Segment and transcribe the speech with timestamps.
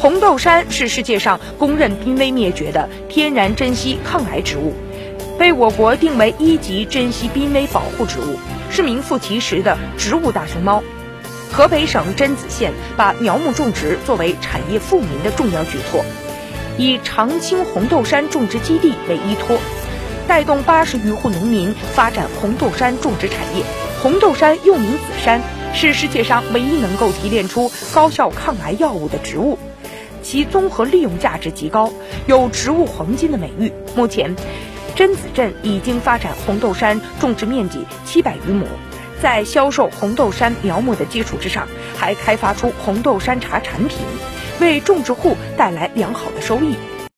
[0.00, 4.72] 红豆杉是世界上公认濒危灭绝的天然珍稀抗癌植物，
[5.38, 8.38] 被我国定为一级珍稀濒危保护植物，
[8.70, 10.82] 是名副其实的植物大熊猫。
[11.52, 16.02] 河北省榛子县把苗木种植作为产业富民的重要举措，
[16.78, 19.58] 以长青红豆杉种植基地为依托，
[20.26, 23.62] 带动八十余户农民发展红豆杉种植产业。
[24.02, 25.42] 红豆杉又名紫杉，
[25.74, 29.58] 是世界上唯一能够提炼出高效抗癌药物的植物。
[30.22, 31.92] 其综合利用价值极高，
[32.26, 33.72] 有“植物黄金”的美誉。
[33.94, 34.34] 目前，
[34.96, 38.66] 榛子镇已经发展红豆杉种植面积七百余亩，
[39.20, 43.98] 在销售红豆杉苗木的基础之上，还开发出红豆杉茶产品，
[44.60, 46.74] 为种植户带来良好的收益。